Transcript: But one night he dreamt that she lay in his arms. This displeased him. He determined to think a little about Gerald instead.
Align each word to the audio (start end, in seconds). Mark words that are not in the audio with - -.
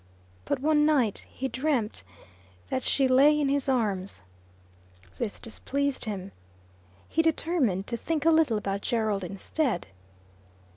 But 0.45 0.59
one 0.59 0.83
night 0.83 1.27
he 1.29 1.47
dreamt 1.47 2.01
that 2.69 2.81
she 2.83 3.07
lay 3.07 3.39
in 3.39 3.49
his 3.49 3.69
arms. 3.69 4.23
This 5.19 5.39
displeased 5.39 6.05
him. 6.05 6.31
He 7.07 7.21
determined 7.21 7.85
to 7.85 7.97
think 7.97 8.25
a 8.25 8.31
little 8.31 8.57
about 8.57 8.81
Gerald 8.81 9.23
instead. 9.23 9.85